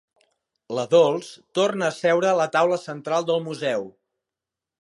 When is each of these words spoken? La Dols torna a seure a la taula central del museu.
La 0.77 0.85
Dols 0.93 1.29
torna 1.59 1.89
a 1.91 1.95
seure 1.99 2.31
a 2.31 2.39
la 2.41 2.49
taula 2.57 2.83
central 2.89 3.29
del 3.31 3.47
museu. 3.51 3.87